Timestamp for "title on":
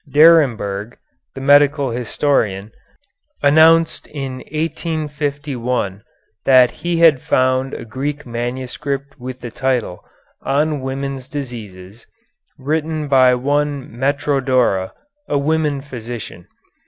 9.51-10.81